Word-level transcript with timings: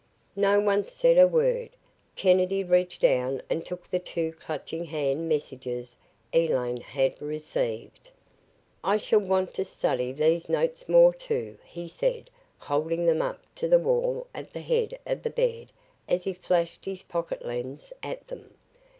No 0.35 0.59
one 0.59 0.83
said 0.83 1.19
a 1.19 1.27
word. 1.27 1.69
Kennedy 2.15 2.63
reached 2.63 3.01
down 3.01 3.39
and 3.51 3.63
took 3.63 3.87
the 3.87 3.99
two 3.99 4.31
Clutching 4.31 4.85
Hand 4.85 5.29
messages 5.29 5.95
Elaine 6.33 6.81
had 6.81 7.21
received. 7.21 8.09
"I 8.83 8.97
shall 8.97 9.19
want 9.19 9.53
to 9.53 9.63
study 9.63 10.11
these 10.11 10.49
notes, 10.49 10.89
more, 10.89 11.13
too," 11.13 11.59
he 11.63 11.87
said, 11.87 12.31
holding 12.57 13.05
them 13.05 13.21
up 13.21 13.43
to 13.57 13.67
the 13.67 13.77
wall 13.77 14.25
at 14.33 14.53
the 14.53 14.61
head 14.61 14.97
of 15.05 15.21
the 15.21 15.29
bed 15.29 15.71
as 16.09 16.23
he 16.23 16.33
flashed 16.33 16.85
his 16.85 17.03
pocket 17.03 17.45
lens 17.45 17.93
at 18.01 18.27
them. 18.27 18.55